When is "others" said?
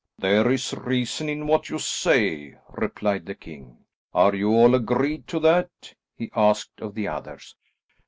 7.07-7.55